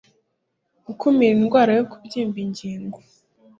gukumira 0.85 1.31
indwara 1.37 1.71
yo 1.77 1.83
kubyimba 1.91 2.37
ingingo 2.45 2.97